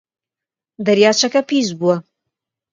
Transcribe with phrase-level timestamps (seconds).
[0.85, 1.95] دەریاچەکە پیس بووە.